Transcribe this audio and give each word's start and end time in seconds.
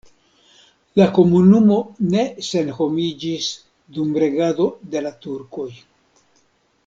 La 0.99 1.05
komunumo 1.17 1.75
ne 2.13 2.23
senhomiĝis 2.47 3.51
dum 3.97 4.17
regado 4.25 4.67
de 4.95 5.07
la 5.09 5.11
turkoj. 5.27 5.69